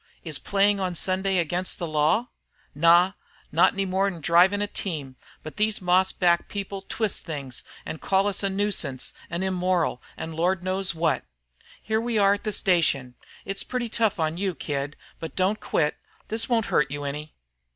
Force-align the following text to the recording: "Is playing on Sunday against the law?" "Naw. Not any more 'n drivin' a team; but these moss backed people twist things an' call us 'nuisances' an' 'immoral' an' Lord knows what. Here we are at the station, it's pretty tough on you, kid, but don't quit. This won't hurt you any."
"Is 0.23 0.39
playing 0.39 0.79
on 0.79 0.95
Sunday 0.95 1.37
against 1.37 1.77
the 1.77 1.85
law?" 1.87 2.29
"Naw. 2.73 3.11
Not 3.51 3.73
any 3.73 3.85
more 3.85 4.07
'n 4.07 4.19
drivin' 4.19 4.59
a 4.59 4.65
team; 4.65 5.15
but 5.43 5.57
these 5.57 5.79
moss 5.79 6.11
backed 6.11 6.49
people 6.49 6.81
twist 6.81 7.23
things 7.23 7.61
an' 7.85 7.99
call 7.99 8.25
us 8.25 8.41
'nuisances' 8.41 9.13
an' 9.29 9.43
'immoral' 9.43 10.01
an' 10.17 10.31
Lord 10.33 10.63
knows 10.63 10.95
what. 10.95 11.25
Here 11.83 12.01
we 12.01 12.17
are 12.17 12.33
at 12.33 12.45
the 12.45 12.51
station, 12.51 13.13
it's 13.45 13.63
pretty 13.63 13.89
tough 13.89 14.19
on 14.19 14.37
you, 14.37 14.55
kid, 14.55 14.95
but 15.19 15.35
don't 15.35 15.59
quit. 15.59 15.97
This 16.29 16.49
won't 16.49 16.65
hurt 16.73 16.89
you 16.89 17.03
any." 17.03 17.35